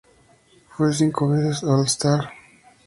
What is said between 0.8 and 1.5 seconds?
cinco